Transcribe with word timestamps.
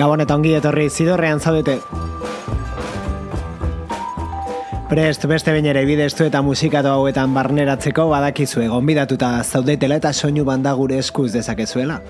Gabon 0.00 0.22
eta 0.24 0.32
ongi 0.38 0.54
etorri 0.56 0.86
zidorrean 0.88 1.42
zaudete. 1.44 1.74
Prest, 4.88 5.26
beste 5.28 5.52
bain 5.52 5.68
ere 5.68 5.82
bidestu 5.84 6.24
eta 6.24 6.40
musikatu 6.40 6.88
hauetan 6.88 7.34
barneratzeko 7.36 8.06
badakizue 8.08 8.70
gonbidatuta 8.72 9.34
zaudetela 9.44 10.00
eta 10.00 10.14
soinu 10.16 10.46
banda 10.48 10.72
gure 10.80 10.96
eskuz 11.04 11.28
dezakezuela. 11.36 12.00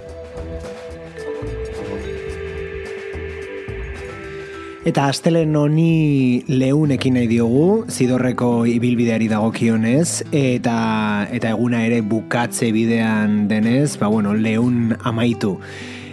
Eta 4.86 5.10
astele 5.10 5.42
noni 5.44 6.44
leunekin 6.46 7.18
nahi 7.18 7.26
diogu, 7.28 7.84
zidorreko 7.90 8.68
ibilbideari 8.70 9.26
dagokionez, 9.28 10.30
eta, 10.30 10.80
eta 11.26 11.56
eguna 11.58 11.82
ere 11.90 12.04
bukatze 12.06 12.70
bidean 12.72 13.48
denez, 13.50 13.98
ba 13.98 14.06
bueno, 14.06 14.32
leun 14.32 14.94
amaitu. 15.02 15.58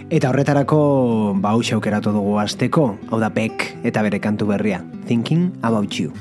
Eta 0.08 0.30
horretarako 0.32 1.36
ba 1.36 1.50
hau 1.52 1.60
aukeratu 1.60 2.08
dugu 2.16 2.38
asteko, 2.40 2.96
hau 3.10 3.18
da 3.20 3.28
pek 3.28 3.76
eta 3.84 4.00
bere 4.00 4.18
kantu 4.18 4.46
berria. 4.48 4.80
Thinking 5.04 5.52
about 5.62 5.98
you. 6.00 6.12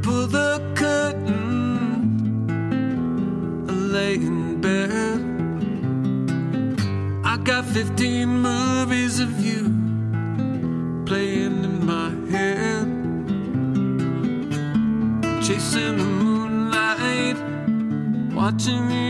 Pull 0.00 0.26
the 0.26 0.56
curtain 0.74 1.64
lay 3.92 4.14
in 4.14 4.60
bed 4.60 5.20
I 7.24 7.36
got 7.44 7.64
15 7.66 8.28
movies 8.28 9.20
of 9.20 9.38
you 9.38 9.68
playing 11.04 11.64
in 11.64 11.86
my 11.86 12.10
head 12.32 12.88
Chasing 15.44 15.98
the 15.98 16.04
moonlight 16.04 17.36
Watching 18.34 18.88
the 18.88 19.03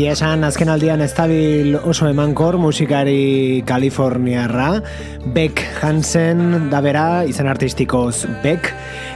Egia 0.00 0.14
esan, 0.16 0.46
azken 0.48 0.70
aldian 0.72 1.02
estabil 1.04 1.74
oso 1.76 2.06
emankor 2.08 2.56
musikari 2.56 3.60
Kaliforniarra, 3.68 4.78
Beck 5.34 5.60
Hansen 5.84 6.70
da 6.72 6.80
bera, 6.80 7.26
izan 7.28 7.50
artistikoz 7.52 8.24
Beck, 8.40 8.70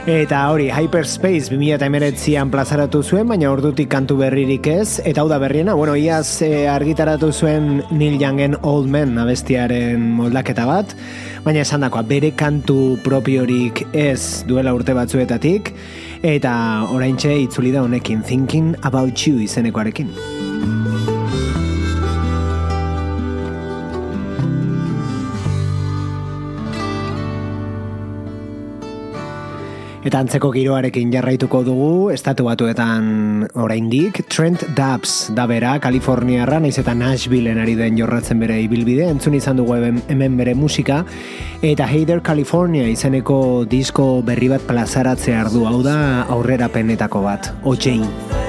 eta 0.05 0.43
hori, 0.53 0.67
Hyperspace 0.69 1.49
2008an 1.49 2.53
plazaratu 2.53 3.01
zuen, 3.01 3.25
baina 3.33 3.49
ordutik 3.49 3.89
kantu 3.89 4.19
berririk 4.19 4.69
ez, 4.69 4.99
eta 5.01 5.23
hau 5.23 5.31
da 5.31 5.41
berriena, 5.41 5.73
bueno, 5.73 5.97
iaz 5.97 6.43
e, 6.45 6.67
argitaratu 6.69 7.31
zuen 7.33 7.81
Neil 7.89 8.21
Youngen 8.21 8.53
Old 8.61 8.85
Man 8.85 9.17
abestiaren 9.25 10.05
moldaketa 10.21 10.69
bat, 10.69 10.93
baina 11.49 11.65
esan 11.65 11.81
dakoa, 11.81 12.05
bere 12.05 12.35
kantu 12.37 12.99
propiorik 13.01 13.87
ez 13.89 14.45
duela 14.45 14.77
urte 14.77 14.93
batzuetatik, 14.93 15.73
eta 16.21 16.55
oraintxe 16.93 17.33
itzuli 17.49 17.73
da 17.73 17.81
honekin 17.89 18.21
Thinking 18.21 18.75
About 18.85 19.25
You 19.25 19.41
izenekoarekin. 19.49 20.13
Eta 30.05 30.19
antzeko 30.21 30.51
giroarekin 30.53 31.09
jarraituko 31.09 31.63
dugu, 31.65 32.11
estatu 32.13 32.45
batuetan 32.45 33.47
oraindik, 33.57 34.19
Trent 34.29 34.61
Dubs 34.77 35.31
da 35.33 35.47
bera, 35.49 35.71
Kaliforniarra, 35.81 36.59
naiz 36.61 36.75
eta 36.77 36.93
Nashvilleen 36.93 37.57
ari 37.63 37.73
den 37.79 37.97
jorratzen 37.97 38.37
bere 38.37 38.59
ibilbide, 38.61 39.09
entzun 39.09 39.33
izan 39.33 39.57
dugu 39.57 39.79
hemen 39.81 40.37
bere 40.37 40.53
musika, 40.53 41.01
eta 41.65 41.89
Heider 41.89 42.21
California 42.21 42.85
izeneko 42.85 43.65
disko 43.65 44.21
berri 44.21 44.53
bat 44.53 44.69
plazaratzea 44.69 45.41
ardu, 45.47 45.65
hau 45.65 45.81
da 45.81 45.97
aurrera 46.29 46.69
penetako 46.69 47.25
bat, 47.25 47.55
OJ. 47.65 48.44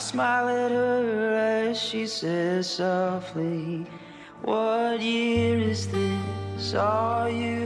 Smile 0.00 0.48
at 0.48 0.70
her 0.70 1.34
as 1.34 1.78
she 1.78 2.06
says 2.06 2.68
softly, 2.68 3.86
What 4.42 5.00
year 5.00 5.58
is 5.60 5.88
this? 5.88 6.74
Are 6.74 7.28
you 7.28 7.59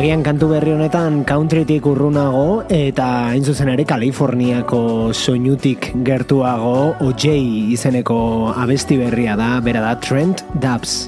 Agian 0.00 0.22
kantu 0.24 0.46
berri 0.48 0.72
honetan 0.72 1.28
countrytik 1.28 1.84
urrunago 1.84 2.62
eta 2.72 3.34
hain 3.34 3.44
zuzen 3.44 3.68
ere 3.68 3.84
Kaliforniako 3.84 5.12
soinutik 5.12 5.90
gertuago 6.06 6.94
OJ 7.04 7.26
izeneko 7.76 8.48
abesti 8.48 8.96
berria 8.96 9.36
da, 9.36 9.50
bera 9.60 9.84
da 9.84 9.92
Trent 10.00 10.40
Dubs. 10.56 11.04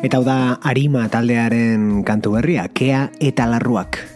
Eta 0.00 0.16
hau 0.16 0.24
da 0.24 0.56
Arima 0.64 1.04
taldearen 1.12 2.00
kantu 2.00 2.38
berria, 2.40 2.70
Kea 2.72 3.10
eta 3.20 3.52
Larruak. 3.52 4.15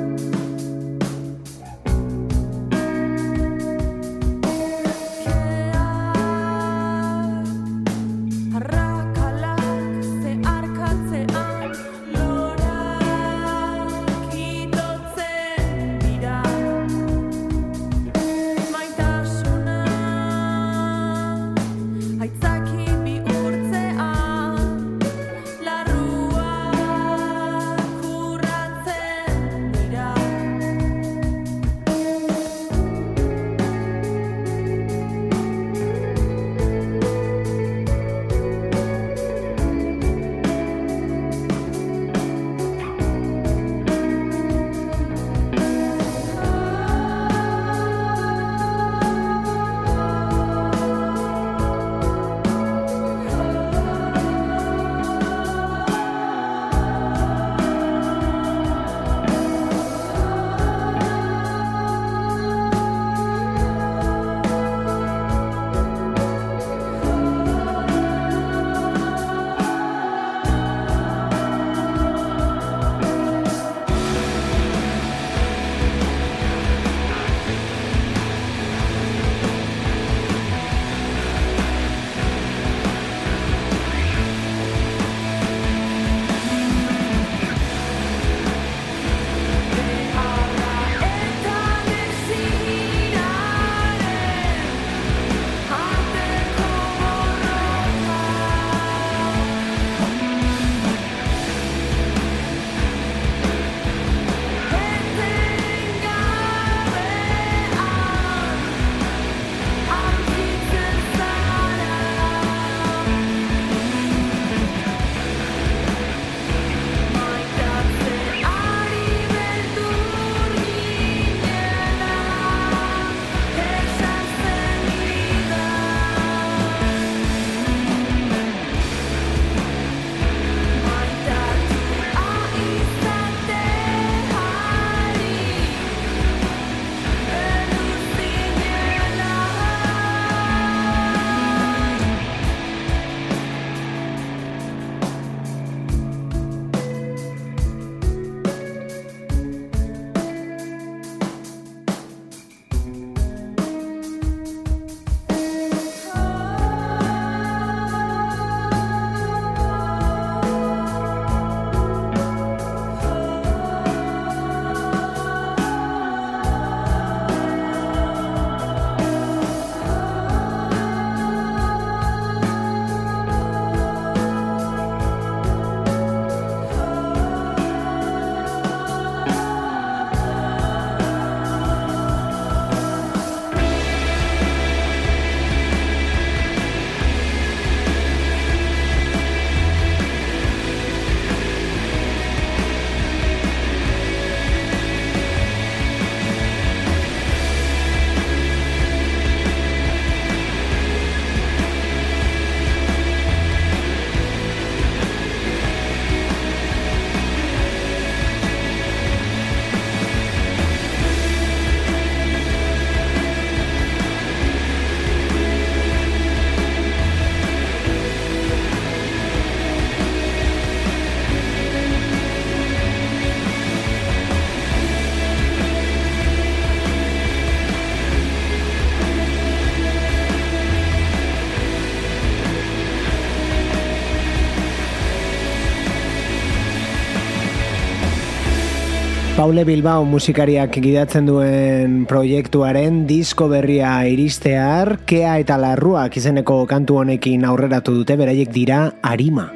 Paule 239.41 239.63
Bilbao 239.65 240.03
musikariak 240.05 240.75
gidatzen 240.83 241.25
duen 241.25 241.95
proiektuaren 242.05 242.99
disko 243.09 243.47
berria 243.49 243.95
iristear, 244.05 244.99
kea 245.09 245.31
eta 245.41 245.57
larruak 245.57 246.19
izeneko 246.21 246.59
kantu 246.69 246.99
honekin 247.01 247.49
aurreratu 247.49 247.95
dute 248.03 248.19
beraiek 248.21 248.53
dira 248.53 248.83
Arima. 249.01 249.47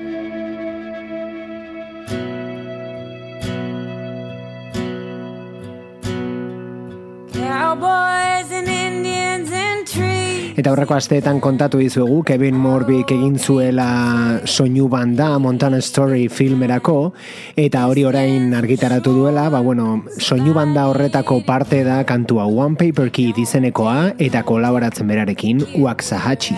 Eta 10.55 10.71
horreko 10.71 10.95
asteetan 10.95 11.41
kontatu 11.43 11.81
dizuegu 11.81 12.21
Kevin 12.23 12.55
Morbik 12.55 13.09
egin 13.11 13.33
zuela 13.35 14.39
soinu 14.47 14.85
banda 14.87 15.33
Montana 15.43 15.81
Story 15.83 16.29
filmerako 16.31 17.11
eta 17.59 17.81
hori 17.91 18.05
orain 18.07 18.53
argitaratu 18.55 19.11
duela, 19.17 19.49
ba 19.51 19.59
bueno, 19.59 20.05
soinu 20.15 20.53
banda 20.55 20.87
horretako 20.87 21.41
parte 21.43 21.83
da 21.83 22.05
kantua 22.07 22.47
One 22.47 22.79
Paper 22.79 23.11
Kid 23.11 23.41
izenekoa 23.43 24.13
eta 24.17 24.45
kolaboratzen 24.47 25.11
berarekin 25.11 25.59
Waxahachie. 25.75 26.55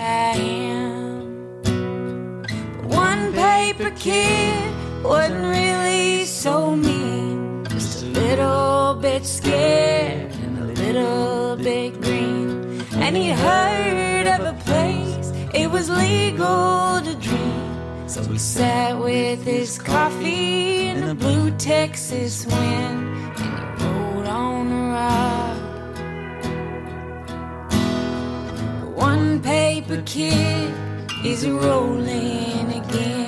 One 2.94 3.32
Paper 3.34 3.90
Kid 3.98 5.02
wasn't 5.02 5.42
really 5.42 6.24
so 6.24 6.76
mean 6.76 7.64
Just 7.74 8.04
a 8.04 8.06
little 8.14 8.94
bit 9.02 9.26
scared 9.26 10.30
and 10.44 10.58
a 10.58 10.82
little 10.82 11.56
bit 11.56 12.07
legal 15.88 17.00
to 17.02 17.14
dream. 17.20 18.08
So 18.08 18.22
we 18.22 18.38
sat 18.38 18.98
with 18.98 19.44
his 19.44 19.78
coffee 19.78 20.88
in 20.88 21.06
the 21.06 21.14
blue 21.14 21.50
Texas 21.52 22.46
wind 22.46 23.08
and 23.38 23.38
he 23.38 23.84
rode 23.84 24.26
on 24.26 24.72
a 24.72 24.82
ride. 24.94 25.58
One 28.94 29.40
paper 29.40 30.02
kid 30.06 30.74
is 31.24 31.46
rolling 31.46 32.72
again. 32.72 33.27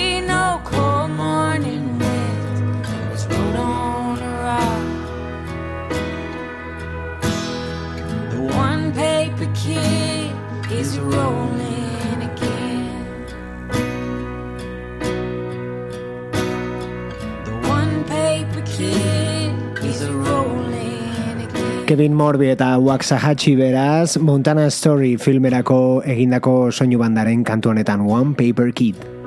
Kevin 21.91 22.13
Morby 22.15 22.47
eta 22.55 22.79
Waxahachie 22.79 23.57
beraz 23.59 24.15
Montana 24.15 24.69
Story 24.71 25.17
filmerako 25.19 25.99
egindako 26.07 26.71
soinu 26.71 26.95
bandaren 27.01 27.43
kantu 27.43 27.73
honetan 27.75 28.07
One 28.07 28.31
Paper 28.33 28.71
Kid. 28.71 29.20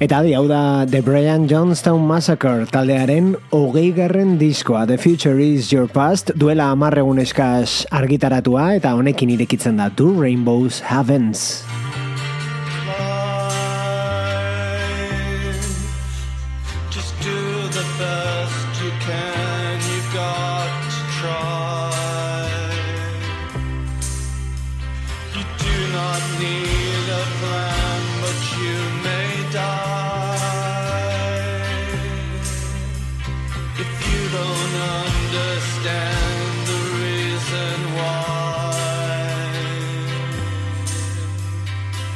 Eta 0.00 0.22
adi, 0.22 0.30
hau 0.32 0.46
da 0.48 0.86
The 0.88 1.02
Brian 1.04 1.42
Johnstown 1.44 2.06
Massacre 2.08 2.64
taldearen 2.72 3.34
hogei 3.52 3.90
garren 3.92 4.38
diskoa 4.40 4.86
The 4.88 4.96
Future 4.96 5.36
is 5.44 5.68
Your 5.74 5.92
Past 5.92 6.32
duela 6.40 6.70
amarregun 6.72 7.20
eskaz 7.20 7.84
argitaratua 7.92 8.70
eta 8.78 8.94
honekin 8.96 9.36
irekitzen 9.36 9.76
da 9.76 9.90
Two 9.92 10.16
Rainbows 10.16 10.80
Heavens. 10.88 11.60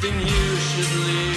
something 0.05 0.21
you 0.21 0.57
should 0.57 1.07
leave. 1.07 1.34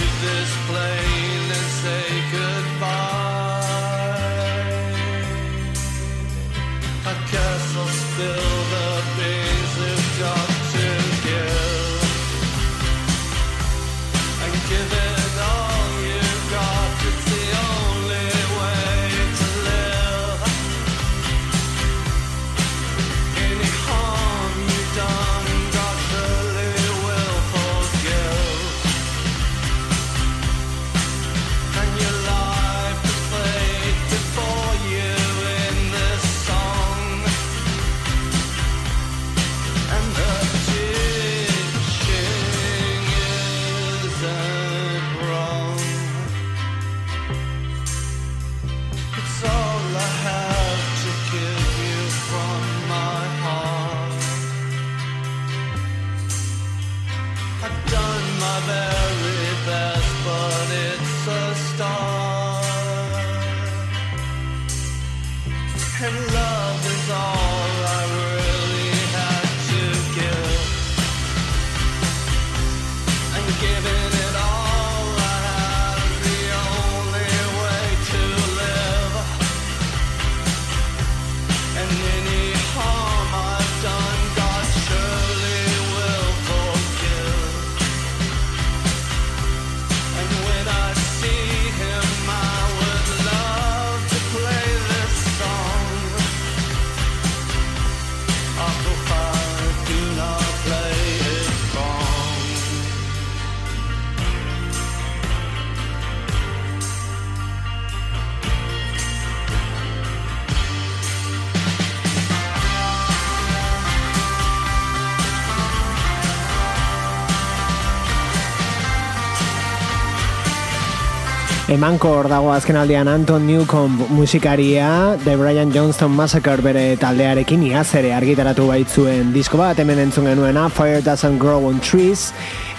Emanko 121.77 122.09
hor 122.09 122.25
dago 122.25 122.47
azken 122.49 122.77
aldean 122.79 123.05
Anton 123.11 123.43
Newcomb 123.45 123.99
musikaria 124.09 125.15
The 125.21 125.35
Brian 125.37 125.69
Johnston 125.69 126.09
Massacre 126.17 126.63
bere 126.65 126.95
taldearekin 126.97 127.67
iaz 127.67 127.91
ere 127.99 128.15
argitaratu 128.17 128.65
baitzuen 128.65 129.29
disko 129.35 129.59
bat 129.61 129.77
hemen 129.77 130.01
entzun 130.01 130.25
genuena 130.25 130.63
Fire 130.73 131.03
Doesn't 131.05 131.37
Grow 131.37 131.67
on 131.69 131.77
Trees 131.85 132.31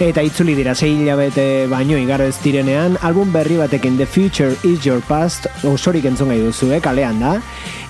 eta 0.03 0.19
itzuli 0.27 0.57
dira 0.57 0.73
sei 0.75 0.97
hilabete 0.97 1.45
baino 1.71 1.95
igaro 1.95 2.27
ez 2.27 2.35
direnean 2.43 2.97
album 2.99 3.31
berri 3.31 3.55
batekin 3.61 3.95
The 3.95 4.07
Future 4.09 4.57
Is 4.67 4.83
Your 4.83 4.99
Past 5.07 5.47
osorik 5.63 6.09
entzun 6.09 6.33
gai 6.33 6.41
duzu, 6.43 6.73
eh, 6.73 6.81
kalean 6.83 7.23
da 7.23 7.37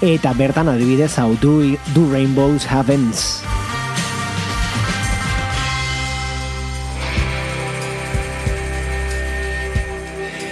eta 0.06 0.36
bertan 0.38 0.69
adibidez 0.69 1.15
hau 1.17 1.32
Do, 1.41 1.58
do 1.95 2.06
Rainbows 2.13 2.69
Heavens 2.69 3.41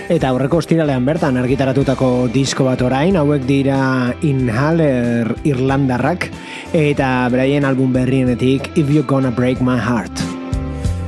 Eta 0.07 0.29
aurreko 0.31 0.61
ostiralean 0.61 1.03
bertan 1.03 1.35
argitaratutako 1.35 2.29
disko 2.31 2.63
bat 2.63 2.79
orain, 2.79 3.17
hauek 3.19 3.43
dira 3.43 4.13
Inhaler 4.23 5.33
Irlandarrak, 5.43 6.29
eta 6.71 7.09
beraien 7.33 7.67
album 7.67 7.91
berrienetik 7.91 8.69
If 8.77 8.87
You're 8.87 9.03
Gonna 9.03 9.31
Break 9.35 9.59
My 9.59 9.75
Heart. 9.75 10.23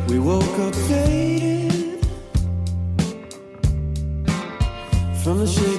We 0.10 0.20
woke 0.20 0.44
up 0.60 0.76
faded 0.92 2.04
From 5.24 5.40
the 5.40 5.48
shape 5.48 5.79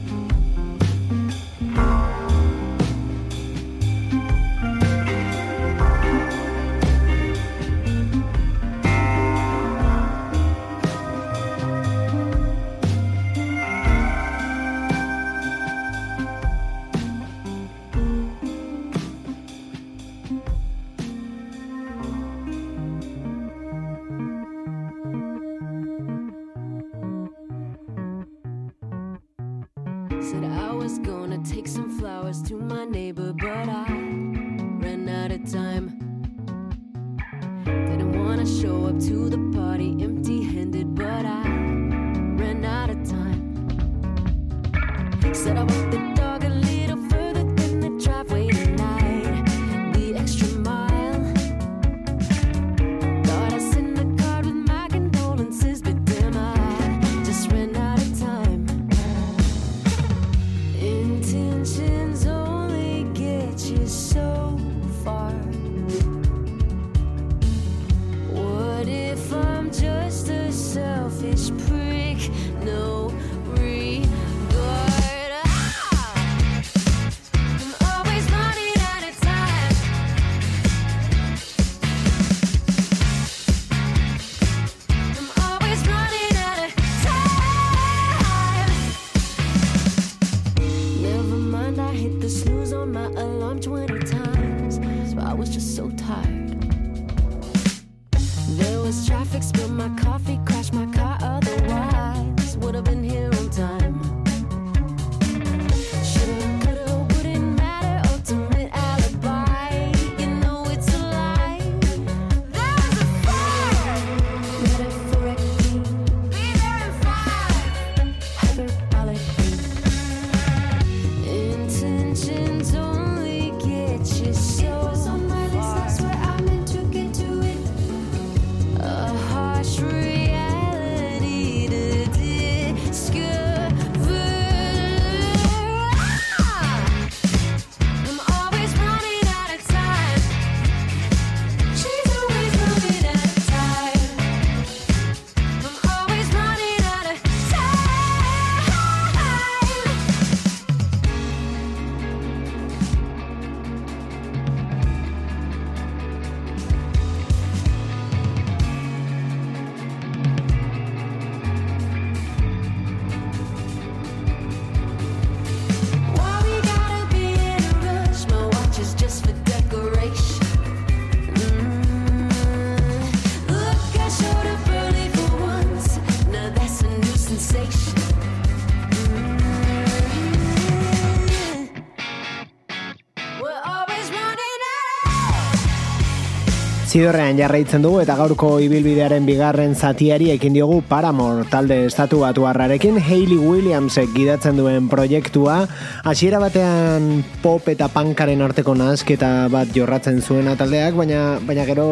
Zidorrean 186.91 187.37
jarraitzen 187.39 187.85
dugu 187.85 188.01
eta 188.01 188.17
gaurko 188.19 188.47
ibilbidearen 188.59 189.23
bigarren 189.23 189.77
zatiari 189.79 190.25
ekin 190.33 190.57
diogu 190.57 190.81
Paramore 190.89 191.45
talde 191.47 191.77
estatu 191.85 192.19
batu 192.25 192.43
harrarekin 192.49 192.97
Hayley 192.99 193.37
Williamsek 193.39 194.11
gidatzen 194.11 194.59
duen 194.59 194.89
proiektua 194.91 195.55
hasiera 196.03 196.43
batean 196.43 197.23
pop 197.39 197.71
eta 197.71 197.87
pankaren 197.95 198.43
arteko 198.43 198.75
nazketa 198.75 199.47
bat 199.55 199.71
jorratzen 199.71 200.19
zuena 200.19 200.57
taldeak 200.59 200.99
baina, 200.99 201.39
baina 201.39 201.63
gero 201.71 201.87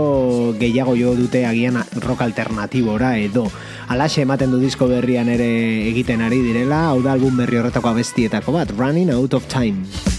gehiago 0.60 1.00
jo 1.00 1.16
dute 1.16 1.46
agian 1.48 1.80
rock 2.04 2.28
alternatibora 2.28 3.16
edo 3.24 3.48
alaxe 3.88 4.28
ematen 4.28 4.52
du 4.52 4.60
disko 4.60 4.92
berrian 4.92 5.32
ere 5.32 5.52
egiten 5.96 6.28
ari 6.28 6.44
direla 6.44 6.90
hau 6.92 7.00
da 7.00 7.16
album 7.16 7.40
berri 7.40 7.64
horretako 7.64 7.96
abestietako 7.96 8.60
bat 8.60 8.76
Running 8.76 9.16
Out 9.16 9.40
of 9.40 9.48
Time 9.48 10.19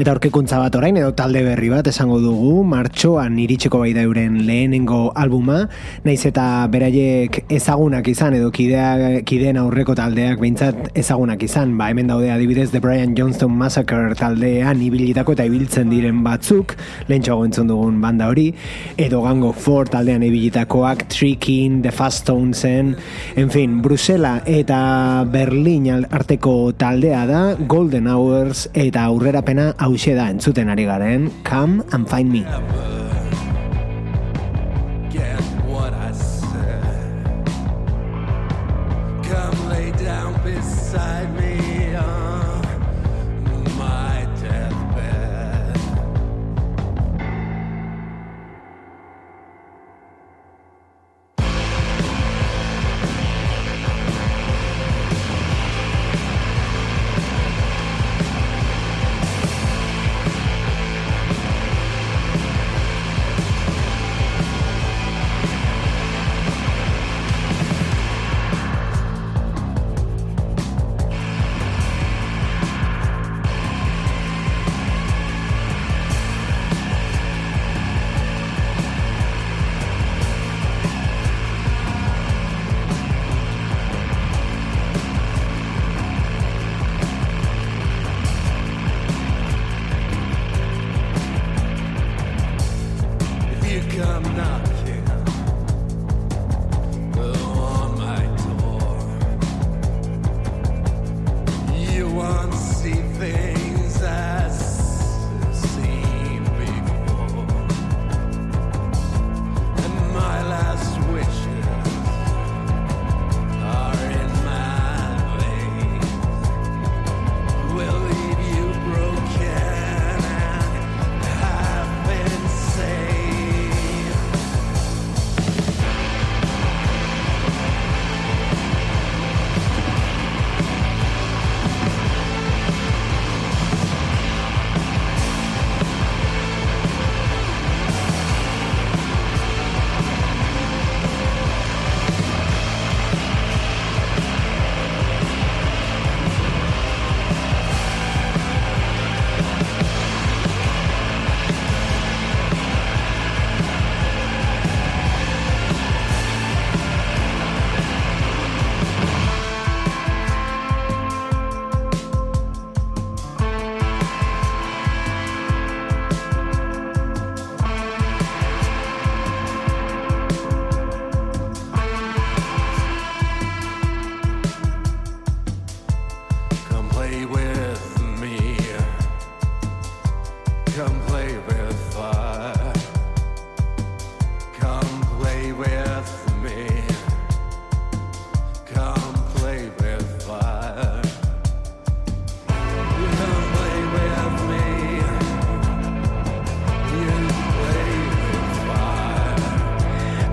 Eta 0.00 0.14
aurkekuntza 0.14 0.56
bat 0.56 0.72
orain 0.78 0.96
edo 0.96 1.10
talde 1.12 1.42
berri 1.44 1.66
bat 1.68 1.84
esango 1.90 2.16
dugu 2.22 2.62
martxoan 2.64 3.34
iritsiko 3.42 3.82
bai 3.82 3.90
da 3.92 4.00
euren 4.06 4.38
lehenengo 4.46 5.10
albuma, 5.12 5.58
naiz 6.06 6.22
eta 6.24 6.44
beraiek 6.72 7.42
ezagunak 7.52 8.08
izan 8.08 8.38
edo 8.38 8.48
kidea, 8.48 9.20
kideen 9.28 9.58
aurreko 9.60 9.92
taldeak 9.98 10.40
behintzat 10.40 10.96
ezagunak 10.96 11.44
izan, 11.44 11.74
ba 11.76 11.90
hemen 11.92 12.08
daude 12.08 12.30
adibidez 12.32 12.70
The 12.72 12.80
Brian 12.80 13.12
Johnston 13.18 13.52
Massacre 13.52 14.16
taldean 14.16 14.80
ibilitako 14.80 15.34
eta 15.36 15.44
ibiltzen 15.50 15.92
diren 15.92 16.24
batzuk, 16.24 16.72
lehen 17.12 17.28
entzun 17.28 17.68
dugun 17.68 18.00
banda 18.00 18.30
hori, 18.32 18.54
edo 18.96 19.20
gango 19.26 19.52
for 19.52 19.92
taldean 19.92 20.24
ibilitakoak, 20.24 21.10
Tricking, 21.12 21.82
The 21.82 21.92
Fast 21.92 22.24
Stonesen, 22.24 22.96
en 23.36 23.52
fin, 23.52 23.82
Brusela 23.84 24.38
eta 24.46 25.26
Berlin 25.28 25.92
arteko 26.08 26.72
taldea 26.72 27.26
da, 27.28 27.44
Golden 27.68 28.08
Hours 28.08 28.70
eta 28.72 29.04
aurrerapena 29.04 29.74
hause 29.90 30.14
da 30.14 30.28
entzuten 30.30 30.70
ari 30.70 30.84
garen 30.86 31.30
Come 31.44 31.82
and 31.92 32.08
Find 32.08 32.30
Me. 32.30 33.19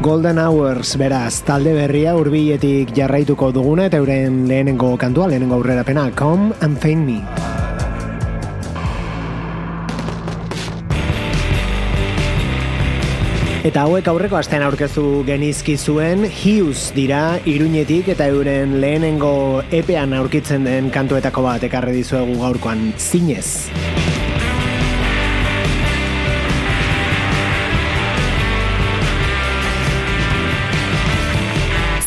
Golden 0.08 0.40
Hours, 0.40 0.94
beraz, 0.96 1.42
talde 1.44 1.74
berria 1.76 2.14
urbiletik 2.16 2.94
jarraituko 2.96 3.50
duguna 3.52 3.90
eta 3.90 4.00
euren 4.00 4.46
lehenengo 4.48 4.94
kantua, 4.96 5.26
lehenengo 5.28 5.58
aurrera 5.58 5.84
pena, 5.84 6.06
Come 6.16 6.54
and 6.64 6.80
Find 6.80 7.04
Me. 7.04 7.18
Eta 13.68 13.84
hauek 13.84 14.08
aurreko 14.08 14.40
astean 14.40 14.64
aurkezu 14.64 15.26
genizki 15.28 15.76
zuen 15.76 16.24
Hughes 16.24 16.94
dira 16.96 17.42
Iruñetik 17.44 18.08
eta 18.16 18.32
euren 18.32 18.80
lehenengo 18.80 19.60
epean 19.76 20.16
aurkitzen 20.16 20.64
den 20.72 20.88
kantuetako 20.88 21.50
bat 21.52 21.68
ekarri 21.68 22.00
dizuegu 22.00 22.40
gaurkoan 22.46 22.94
zinez. 22.96 23.68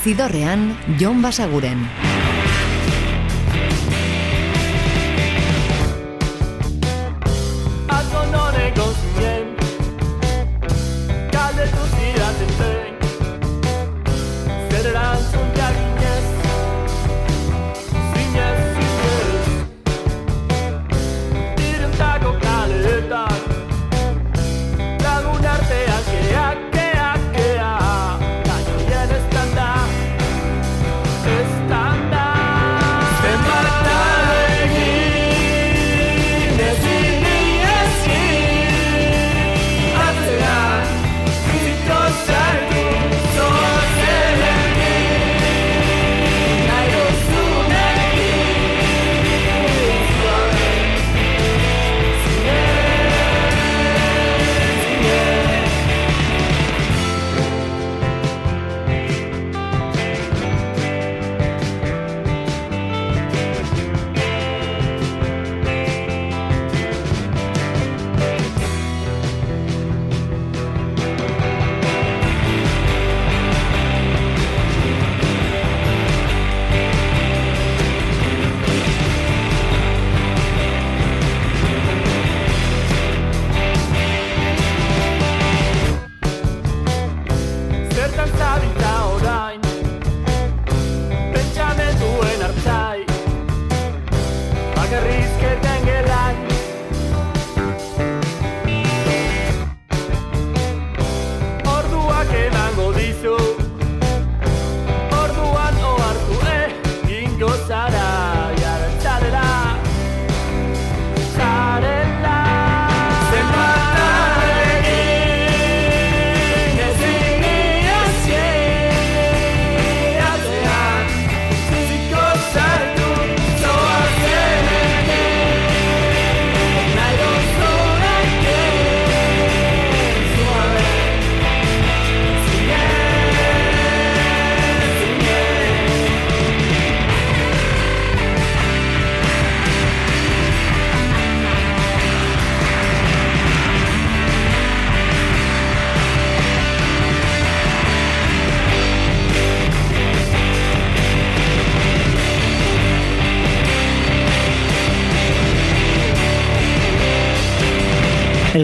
Zidorrean, 0.02 0.78
Jon 0.98 1.20
Basaguren. 1.20 2.09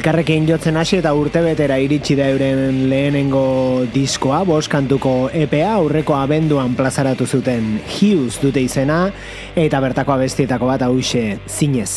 Elkarrekin 0.07 0.44
jotzen 0.46 0.77
hasi 0.79 1.00
eta 1.00 1.11
urtebetera 1.19 1.81
iritsi 1.83 2.15
da 2.15 2.29
euren 2.31 2.85
lehenengo 2.87 3.40
diskoa, 3.90 4.44
boskantuko 4.46 5.33
EPA 5.35 5.73
aurreko 5.81 6.15
abenduan 6.15 6.77
plazaratu 6.79 7.27
zuten 7.27 7.81
Hughes 7.83 8.37
dute 8.38 8.63
izena 8.63 9.00
eta 9.59 9.81
bertako 9.83 10.15
abestietako 10.15 10.69
bat 10.71 10.85
hause 10.87 11.40
zinez. 11.50 11.90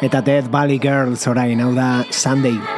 Eta 0.00 0.24
Death 0.24 0.48
Valley 0.48 0.80
Girls 0.80 1.28
orain, 1.28 1.60
hau 1.60 1.74
da 1.76 2.06
Sunday. 2.08 2.75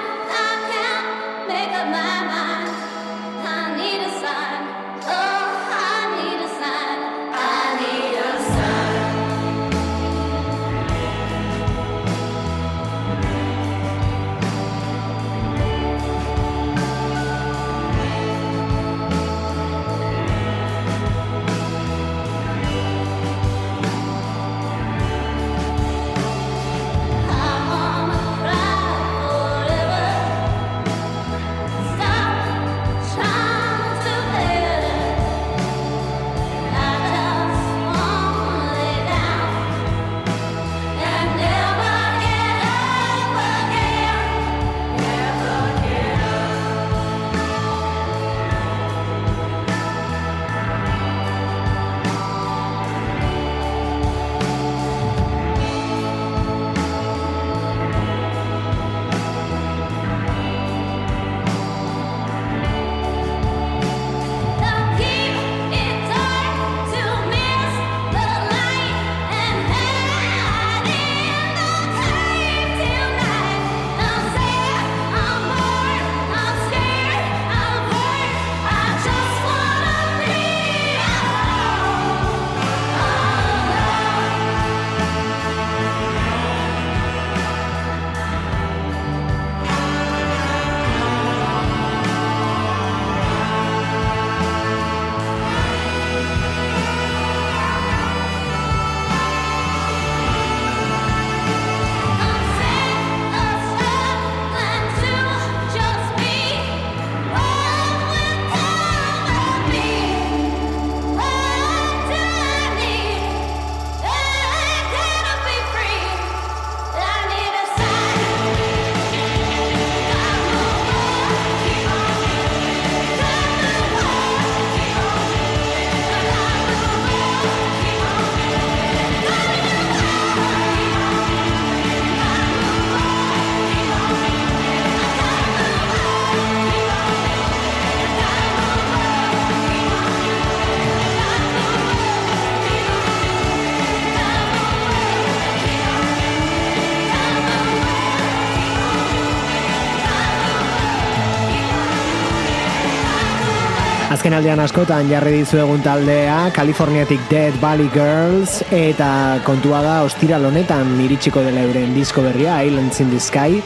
Azken 154.28 154.60
askotan 154.60 155.08
jarri 155.08 155.38
dizu 155.38 155.56
egun 155.62 155.80
taldea, 155.80 156.50
Californiatik 156.52 157.22
Dead 157.30 157.56
Valley 157.62 157.88
Girls, 157.94 158.58
eta 158.74 159.40
kontua 159.46 159.80
da 159.80 159.94
ostira 160.04 160.36
honetan 160.36 160.92
iritsiko 161.00 161.40
dela 161.46 161.64
euren 161.64 161.94
disko 161.96 162.22
berria, 162.26 162.60
Islands 162.62 163.00
in 163.00 163.08
the 163.10 163.20
Sky, 163.20 163.62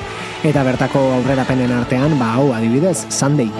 eta 0.46 0.62
bertako 0.62 1.08
aurrera 1.18 1.44
penen 1.48 1.74
artean, 1.74 2.14
ba 2.18 2.36
hau 2.36 2.52
adibidez, 2.54 3.00
Sunday. 3.10 3.50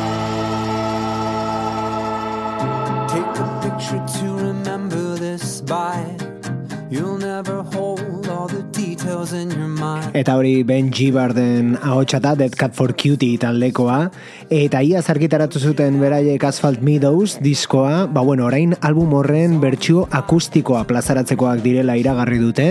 Eta 10.13 10.35
hori 10.37 10.61
Ben 10.69 10.91
Gibarden 10.93 11.79
ahotsa 11.81 12.19
da 12.21 12.35
Dead 12.37 12.53
Cat 12.53 12.75
for 12.77 12.93
Cutie 12.93 13.39
taldekoa. 13.41 14.11
Eta 14.53 14.83
ia 14.85 15.01
zarkitaratu 15.01 15.59
zuten 15.59 15.97
beraiek 16.03 16.45
Asphalt 16.45 16.83
Meadows 16.85 17.39
diskoa, 17.41 18.05
ba 18.13 18.21
bueno, 18.21 18.45
orain 18.51 18.77
album 18.85 19.15
horren 19.17 19.57
bertsio 19.63 20.05
akustikoa 20.13 20.85
plazaratzekoak 20.85 21.65
direla 21.65 21.97
iragarri 21.97 22.43
dute. 22.43 22.69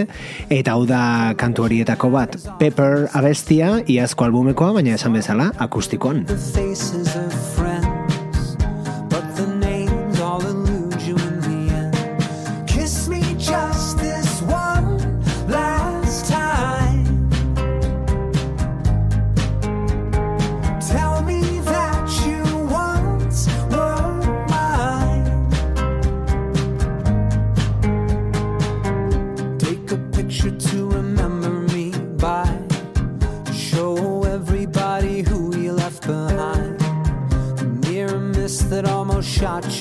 Eta 0.53 0.77
hau 0.77 0.85
da 0.85 1.33
kantu 1.33 1.65
horietako 1.65 2.11
bat. 2.13 2.37
Pepper 2.61 3.07
abestia 3.17 3.79
iazko 3.89 4.29
albumekoa, 4.29 4.75
baina 4.77 4.93
esan 4.99 5.17
bezala 5.17 5.49
akustikoan. 5.57 6.27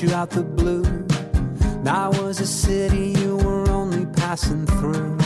You 0.02 0.14
out 0.14 0.30
the 0.30 0.42
blue. 0.42 0.82
That 1.84 2.08
was 2.22 2.40
a 2.40 2.46
city 2.46 3.12
you 3.20 3.36
were 3.36 3.68
only 3.70 4.06
passing 4.06 4.64
through. 4.66 5.18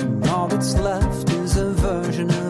And 0.00 0.26
all 0.28 0.48
that's 0.48 0.74
left 0.74 1.30
is 1.30 1.56
a 1.56 1.70
version 1.70 2.28
of 2.30 2.41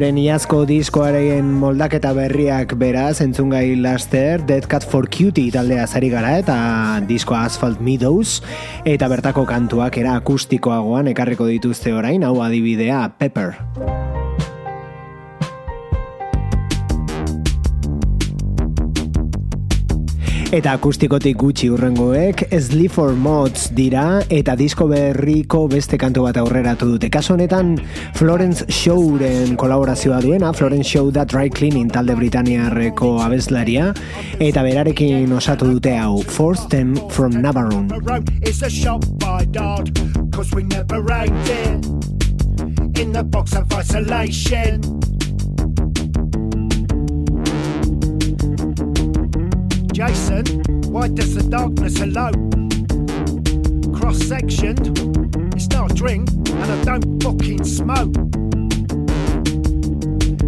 Euren 0.00 0.16
iazko 0.16 0.62
diskoaren 0.64 1.50
moldaketa 1.60 2.14
berriak 2.16 2.70
beraz 2.80 3.20
entzungai 3.20 3.74
laster 3.76 4.40
Dead 4.48 4.64
Cat 4.64 4.80
for 4.80 5.10
Cutie 5.12 5.52
taldea 5.52 5.84
zari 5.84 6.08
gara 6.08 6.30
eta 6.40 6.56
diskoa 7.04 7.42
Asphalt 7.50 7.84
Meadows 7.84 8.40
eta 8.88 9.12
bertako 9.12 9.44
kantuak 9.44 10.00
era 10.00 10.16
akustikoagoan 10.22 11.12
ekarriko 11.12 11.52
dituzte 11.52 11.92
orain 11.92 12.24
hau 12.24 12.38
adibidea 12.40 13.10
Pepper. 13.20 13.58
Eta 20.50 20.72
akustikotik 20.74 21.36
gutxi 21.38 21.68
urrengoek 21.70 22.40
Sleep 22.58 22.90
for 22.90 23.12
Mods 23.14 23.68
dira 23.76 24.18
eta 24.34 24.56
disko 24.58 24.88
berriko 24.90 25.60
beste 25.70 25.94
kantu 25.94 26.24
bat 26.24 26.40
aurreratu 26.42 26.88
dute. 26.90 27.06
Kaso 27.06 27.36
honetan 27.36 27.76
Florence 28.18 28.66
Showren 28.66 29.54
kolaborazioa 29.54 30.18
duena, 30.24 30.50
Florence 30.52 30.90
Show 30.90 31.12
da 31.14 31.22
Dry 31.24 31.52
Cleaning 31.54 31.92
talde 31.94 32.16
Britaniarreko 32.18 33.12
abeslaria 33.22 33.92
eta 34.42 34.64
berarekin 34.66 35.30
osatu 35.38 35.70
dute 35.70 35.94
hau 35.94 36.18
Force 36.26 36.66
Them 36.66 36.96
from 37.10 37.38
Navarone. 37.38 37.86
is 38.42 38.62
a 38.62 38.70
shop 38.70 39.04
by 39.18 39.44
dog 39.52 39.94
Cause 40.32 40.50
we 40.52 40.64
never 40.64 41.00
ranked 41.00 41.48
it 41.48 42.98
In 42.98 43.12
the 43.12 43.22
box 43.22 43.54
of 43.54 43.72
isolation 43.72 44.82
Jason, 50.00 50.46
why 50.90 51.08
does 51.08 51.34
the 51.34 51.42
darkness 51.42 52.00
elope? 52.00 52.32
Cross-sectioned, 53.94 54.96
it's 55.54 55.68
not 55.68 55.90
a 55.92 55.94
drink 55.94 56.26
And 56.30 56.72
I 56.72 56.84
don't 56.84 57.22
fucking 57.22 57.62
smoke 57.64 58.14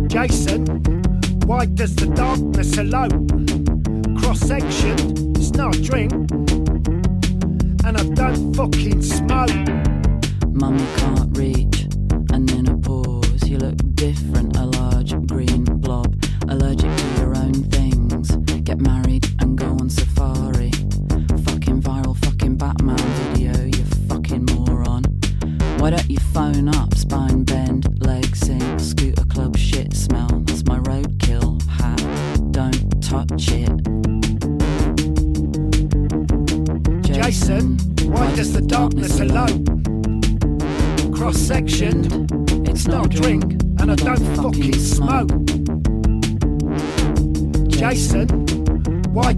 Jason, 0.09 0.65
why 1.45 1.67
does 1.67 1.95
the 1.97 2.07
darkness 2.15 2.79
elope? 2.79 3.13
Cross-sectioned, 4.23 5.37
it's 5.37 5.51
not 5.51 5.77
a 5.77 5.83
drink 5.83 6.13
and 7.85 7.99
I 7.99 8.05
don't 8.15 8.55
fucking 8.55 9.03
smoke. 9.03 9.51
Mummy 10.49 10.87
can't 10.97 11.37
reach, 11.37 11.89
and 12.33 12.51
in 12.53 12.69
a 12.69 12.79
pause, 12.79 13.47
you 13.47 13.59
look 13.59 13.77
different. 13.97 14.57
A 14.57 14.65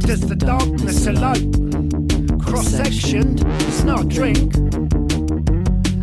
does 0.07 0.21
the 0.21 0.37
darkness 0.37 1.07
elope? 1.07 1.39
Cross 2.45 2.69
sectioned, 2.69 3.43
it's 3.63 3.85
not 3.85 4.05
a 4.05 4.05
drink, 4.05 4.55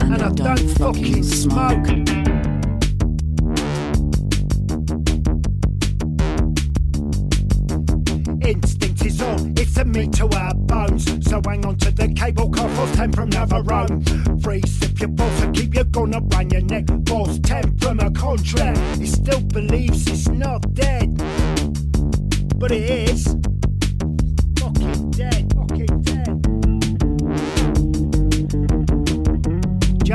and 0.02 0.22
I 0.22 0.30
don't 0.30 0.70
fucking 0.78 1.24
smoke. 1.24 1.88
Instinct 8.44 9.06
is 9.06 9.22
all, 9.22 9.60
it's 9.60 9.78
a 9.78 9.86
meat 9.86 10.14
to 10.14 10.28
our 10.36 10.56
bones. 10.56 11.06
So 11.30 11.40
hang 11.46 11.64
on 11.66 11.78
to 11.78 11.92
the 11.92 12.12
cable 12.16 12.50
car, 12.50 12.70
force 12.70 12.96
10 12.96 13.12
from 13.12 13.30
Navarone. 13.30 14.42
Freeze 14.42 14.82
if 14.82 15.00
your 15.00 15.10
balls 15.10 15.46
will 15.46 15.52
keep 15.52 15.76
your 15.76 15.84
gun 15.86 16.16
up 16.16 16.24
round 16.34 16.52
your 16.52 16.62
neck. 16.62 16.86
Force 17.08 17.38
10 17.44 17.78
from 17.78 18.00
a 18.00 18.10
contract, 18.12 18.80
he 18.98 19.06
still 19.06 19.42
believes 19.42 20.08
he's 20.08 20.28
not 20.28 20.74
dead. 20.74 21.16
but 22.58 22.72
it 22.72 23.10
is. 23.10 23.51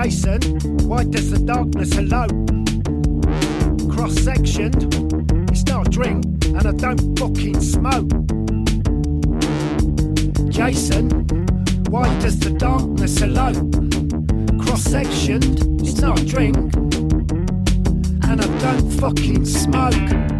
Jason, 0.02 0.42
why 0.86 1.04
does 1.04 1.30
the 1.30 1.38
darkness 1.38 1.96
elope? 1.96 2.30
Cross 3.90 4.16
sectioned, 4.16 4.92
it's 5.50 5.64
not 5.64 5.88
a 5.88 5.90
drink, 5.90 6.22
and 6.44 6.66
I 6.66 6.72
don't 6.72 7.18
fucking 7.18 7.58
smoke. 7.62 8.10
Jason, 10.50 11.08
why 11.88 12.06
does 12.20 12.38
the 12.38 12.54
darkness 12.58 13.22
elope? 13.22 13.72
Cross 14.66 14.82
sectioned, 14.82 15.80
it's 15.80 15.98
not 15.98 16.20
a 16.20 16.26
drink, 16.26 16.58
and 18.24 18.42
I 18.42 18.58
don't 18.58 18.90
fucking 19.00 19.46
smoke. 19.46 20.35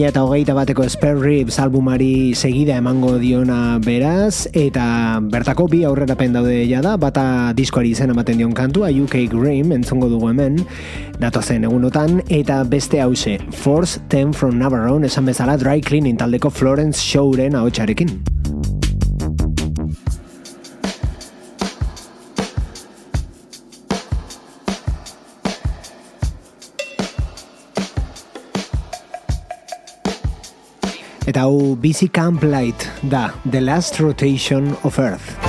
Eta 0.00 0.22
hogeita 0.24 0.54
bateko 0.56 0.86
Spare 0.88 1.20
Ribs 1.20 1.58
albumari 1.60 2.32
segida 2.32 2.78
emango 2.80 3.18
diona 3.20 3.76
beraz, 3.84 4.48
eta 4.56 5.20
bertako 5.20 5.66
bi 5.68 5.82
aurrerapen 5.84 6.32
daude 6.32 6.64
da 6.80 6.96
bata 6.96 7.52
diskoari 7.52 7.92
izan 7.92 8.10
ematen 8.10 8.40
dion 8.40 8.54
kantua, 8.56 8.88
UK 8.88 9.28
Grim, 9.28 9.72
entzongo 9.76 10.08
dugu 10.08 10.30
hemen, 10.30 10.64
datozen 11.20 11.64
egunotan, 11.68 12.22
eta 12.28 12.64
beste 12.64 13.02
hause, 13.02 13.38
Force 13.52 14.00
10 14.08 14.32
from 14.32 14.58
Navarone, 14.58 15.06
esan 15.06 15.26
bezala 15.26 15.58
Dry 15.58 15.82
Cleaning 15.82 16.16
taldeko 16.16 16.48
Florence 16.50 17.02
Showren 17.02 17.54
ahotsarekin. 17.54 18.31
Eta 31.24 31.44
hau 31.46 31.76
Busy 31.76 32.08
Camp 32.08 32.42
Light 32.42 32.88
da, 33.02 33.30
The 33.48 33.60
Last 33.60 34.00
Rotation 34.00 34.76
of 34.82 34.98
Earth. 34.98 35.41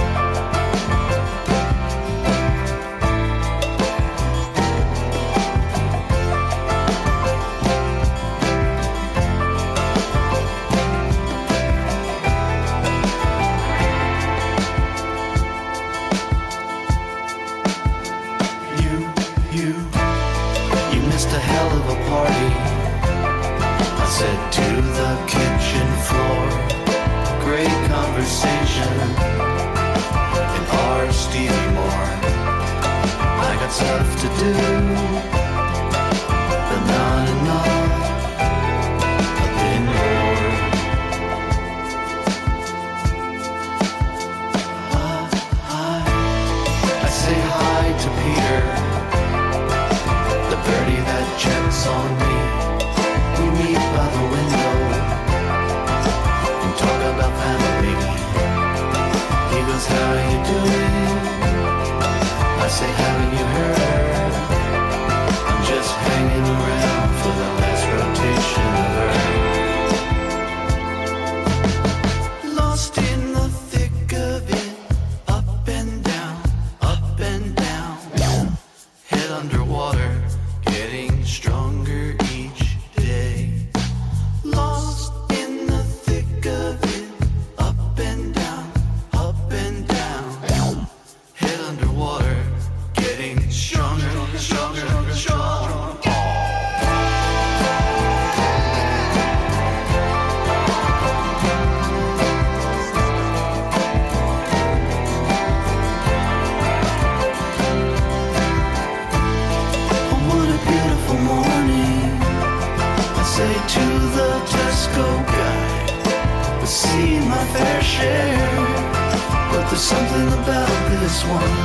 something 119.83 120.27
about 120.27 120.89
this 120.91 121.25
one. 121.25 121.55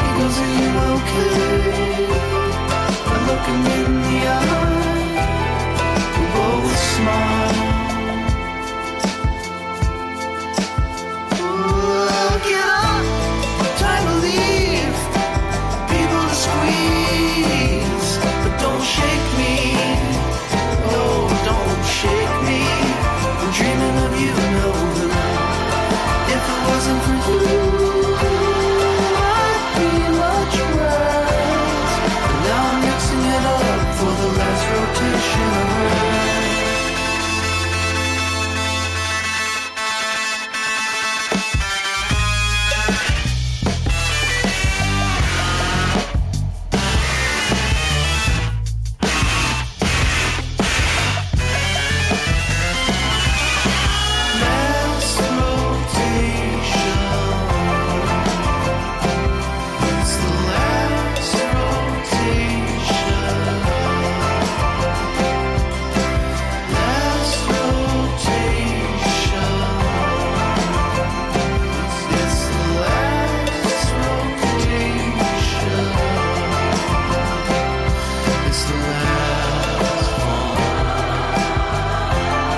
He 0.00 0.08
goes, 0.18 0.36
Are 0.44 0.54
you 0.60 0.70
okay? 0.94 2.06
I 3.04 3.16
look 3.26 3.44
him 3.50 3.62
in 3.78 3.90
the 4.06 4.18
eye. 4.38 5.16
We 6.18 6.24
both 6.34 6.78
smile. 6.78 7.51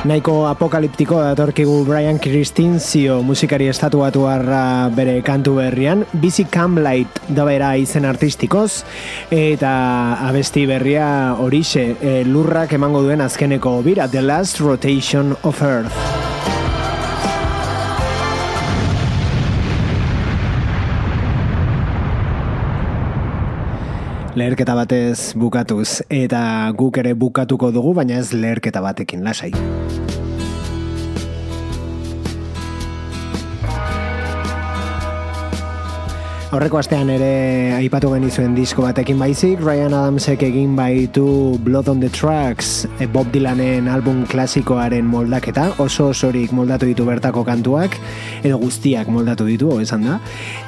Nahiko 0.05 0.43
apokaliptiko 0.45 1.17
datorkigu 1.17 1.79
Brian 1.89 2.19
Kristinzio 2.21 3.23
musikari 3.25 3.71
estatuatu 3.73 4.27
harra 4.29 4.91
bere 4.93 5.15
kantu 5.25 5.55
berrian. 5.57 6.03
Busy 6.13 6.45
Cam 6.45 6.77
Light 6.77 7.23
da 7.33 7.47
bera 7.49 7.71
izen 7.81 8.05
artistikoz 8.05 8.85
eta 9.33 9.73
abesti 10.29 10.67
berria 10.69 11.09
horixe 11.41 11.87
e, 11.97 12.19
lurrak 12.29 12.77
emango 12.77 13.01
duen 13.07 13.25
azkeneko 13.25 13.79
bira 13.87 14.05
The 14.13 14.21
Last 14.21 14.61
Rotation 14.61 15.33
of 15.41 15.65
Earth. 15.65 16.64
Leherketa 24.35 24.74
batez 24.74 25.35
bukatuz 25.39 26.03
eta 26.11 26.41
guk 26.74 26.99
ere 26.99 27.14
bukatuko 27.14 27.70
dugu 27.74 27.95
baina 27.95 28.18
ez 28.18 28.32
leherketa 28.35 28.82
batekin 28.82 29.22
lasai. 29.22 29.53
Horreko 36.55 36.79
astean 36.79 37.09
ere 37.11 37.75
aipatu 37.75 38.13
genizuen 38.13 38.53
disko 38.55 38.85
batekin 38.85 39.19
baizik, 39.19 39.59
Ryan 39.59 39.97
Adamsek 39.99 40.45
egin 40.47 40.77
baitu 40.79 41.25
Blood 41.67 41.89
on 41.91 41.99
the 41.99 42.07
Tracks, 42.15 42.85
e 43.03 43.09
Bob 43.11 43.33
Dylanen 43.35 43.89
album 43.91 44.23
klasikoaren 44.31 45.09
moldaketa, 45.11 45.67
oso 45.83 46.13
osorik 46.13 46.55
moldatu 46.55 46.87
ditu 46.87 47.09
bertako 47.11 47.43
kantuak, 47.49 47.99
edo 48.47 48.63
guztiak 48.63 49.11
moldatu 49.11 49.51
ditu, 49.51 49.73
esan 49.83 50.07
da, 50.07 50.21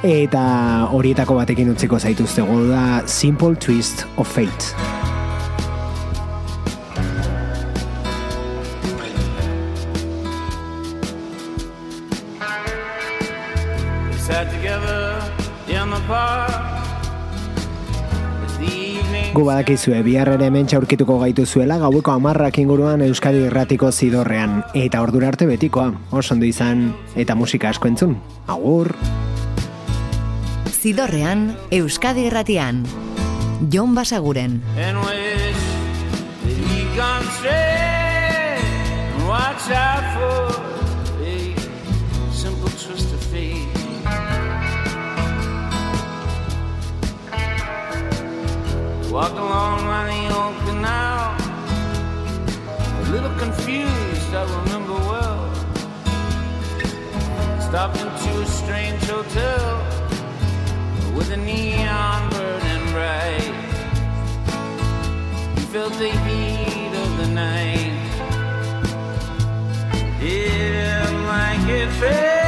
eta 0.03 0.43
horietako 0.91 1.39
batekin 1.39 1.71
utziko 1.77 2.03
zaituzte 2.03 2.43
da 2.43 3.07
Simple 3.07 3.55
Twist 3.55 4.09
of 4.17 4.27
Fate. 4.27 4.75
Gu 19.37 19.43
badakizue, 19.45 19.99
bihar 20.07 20.31
ere 20.33 20.47
hemen 20.47 20.69
aurkituko 20.79 21.19
gaitu 21.21 21.45
zuela 21.47 21.77
gaueko 21.83 22.13
amarrak 22.15 22.57
inguruan 22.63 23.03
Euskadi 23.03 23.43
Irratiko 23.49 23.91
zidorrean. 23.93 24.63
Eta 24.73 25.03
ordura 25.03 25.29
arte 25.29 25.47
betikoa, 25.51 25.91
oso 26.11 26.35
ondo 26.35 26.47
izan, 26.47 26.95
eta 27.17 27.35
musika 27.35 27.69
asko 27.69 27.89
entzun. 27.89 28.17
Agur! 28.47 28.95
Zidorrean, 30.73 31.57
Euskadi 31.71 32.29
Irratian. 32.31 32.85
Jon 33.69 33.95
Basaguren. 33.95 34.63
Watch 39.27 39.71
out 39.71 40.05
for 40.15 40.63
a 41.27 41.55
simple 42.33 42.71
twist 42.71 43.13
of 43.13 43.21
fate 43.25 43.76
Walked 49.17 49.39
along 49.39 49.79
by 49.87 50.05
the 50.13 50.23
old 50.39 50.57
canal, 50.67 51.35
a 53.01 53.05
little 53.11 53.35
confused, 53.39 54.35
I 54.35 54.45
remember 54.59 54.93
well. 54.93 55.55
Stopped 57.59 57.97
into 57.97 58.43
a 58.43 58.45
strange 58.45 59.03
hotel 59.05 59.79
with 61.17 61.31
a 61.33 61.39
neon 61.39 62.29
burning 62.29 62.93
bright. 62.93 63.55
You 65.57 65.65
felt 65.73 65.95
the 65.95 66.11
heat 66.11 66.93
of 67.05 67.17
the 67.17 67.29
night. 67.29 67.97
Didn't 70.21 71.27
like 71.27 71.67
it 71.71 71.91
felt 71.93 72.46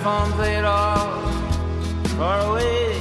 saxophone 0.00 0.32
played 0.32 0.64
off 0.64 1.34
far 2.16 2.40
away. 2.50 2.94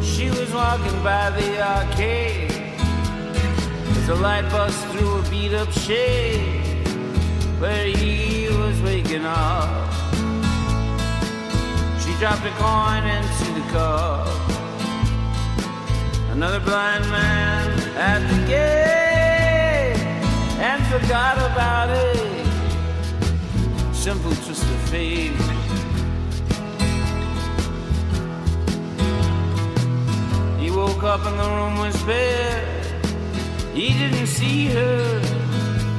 She 0.00 0.30
was 0.30 0.52
walking 0.52 1.02
by 1.02 1.30
the 1.30 1.60
arcade 1.60 2.50
as 2.50 4.06
the 4.06 4.14
light 4.14 4.48
bust 4.50 4.86
through 4.88 5.18
a 5.18 5.22
beat 5.30 5.52
up 5.54 5.70
shade 5.70 6.86
where 7.60 7.86
he 7.86 8.48
was 8.48 8.80
waking 8.82 9.26
up. 9.26 9.92
She 12.00 12.12
dropped 12.18 12.46
a 12.46 12.54
coin 12.56 13.04
into 13.04 13.52
the 13.58 13.64
cup. 13.70 14.28
Another 16.30 16.60
blind 16.60 17.04
man 17.10 17.70
at 17.96 18.20
the 18.30 18.46
gate 18.46 20.00
and 20.58 20.82
forgot 20.86 21.36
about 21.36 21.90
it. 21.90 22.46
Simple 23.92 24.30
twist 24.30 24.62
of 24.62 24.80
fate. 24.90 25.57
Woke 30.88 31.02
up 31.02 31.26
and 31.26 31.38
the 31.38 31.48
room 31.56 31.78
was 31.78 32.02
bare. 32.04 32.64
He 33.74 33.92
didn't 34.00 34.26
see 34.26 34.66
her 34.66 35.20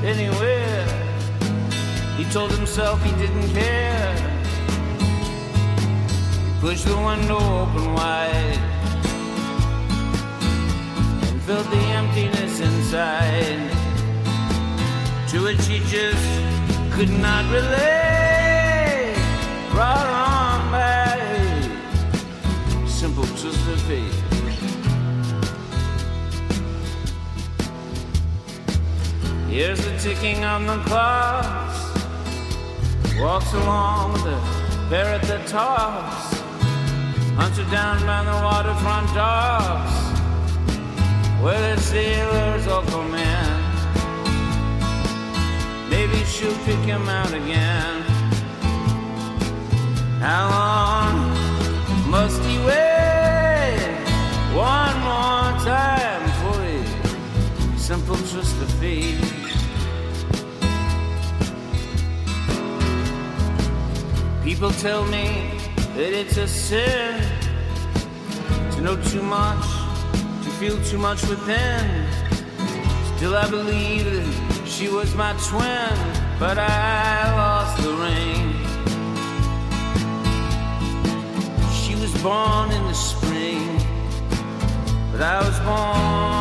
anywhere. 0.04 0.88
He 2.18 2.24
told 2.26 2.52
himself 2.52 3.02
he 3.04 3.12
didn't 3.24 3.50
care. 3.50 4.16
He 6.46 6.52
pushed 6.62 6.86
the 6.86 6.98
window 6.98 7.40
open 7.64 7.94
wide 7.94 8.60
and 11.28 11.42
felt 11.44 11.70
the 11.70 11.84
emptiness 12.00 12.60
inside, 12.60 13.62
to 15.30 15.44
which 15.44 15.66
he 15.68 15.80
just 15.96 16.28
could 16.94 17.14
not 17.28 17.44
relate. 17.58 19.16
Brought 19.72 20.08
on 20.08 20.72
by 20.72 21.20
simple 22.88 23.28
twist 23.38 23.68
of 23.74 23.82
fate. 23.82 24.19
Here's 29.50 29.84
the 29.84 29.98
ticking 29.98 30.44
on 30.46 30.68
the 30.68 30.78
clocks. 30.84 31.80
Walks 33.20 33.52
along 33.54 34.14
with 34.14 34.24
the 34.24 34.96
at 34.96 35.24
the 35.24 35.40
tops. 35.48 36.40
Hunted 37.36 37.70
down 37.72 37.98
by 38.06 38.24
the 38.26 38.38
waterfront 38.46 39.12
docks. 39.16 39.96
Where 41.42 41.76
the 41.76 41.82
sailors 41.82 42.68
all 42.68 42.84
come 42.84 43.16
in. 43.16 43.60
Maybe 45.90 46.24
she'll 46.26 46.56
pick 46.66 46.86
him 46.86 47.10
out 47.10 47.34
again. 47.34 48.04
How 50.22 50.46
long 50.60 51.16
must 52.08 52.40
he 52.44 52.60
wait? 52.60 53.98
One 54.54 54.96
more 55.10 55.52
time 55.66 56.24
for 56.42 56.62
a 56.62 57.80
simple 57.80 58.16
twist 58.16 58.62
of 58.62 58.72
fate. 58.74 59.39
People 64.50 64.72
tell 64.72 65.06
me 65.06 65.52
that 65.96 66.12
it's 66.12 66.38
a 66.38 66.48
sin 66.48 67.22
to 68.72 68.82
know 68.82 68.96
too 69.04 69.22
much, 69.22 69.64
to 70.44 70.50
feel 70.60 70.76
too 70.86 70.98
much 70.98 71.22
within. 71.28 71.86
Still, 73.16 73.36
I 73.36 73.48
believe 73.48 74.06
that 74.06 74.68
she 74.68 74.90
was 74.90 75.14
my 75.14 75.34
twin, 75.50 75.94
but 76.40 76.58
I 76.58 77.32
lost 77.42 77.78
the 77.84 77.94
ring. 78.06 78.46
She 81.82 81.94
was 81.94 82.12
born 82.24 82.72
in 82.72 82.84
the 82.88 82.96
spring, 82.96 83.78
but 85.12 85.22
I 85.22 85.38
was 85.48 85.60
born 85.60 86.39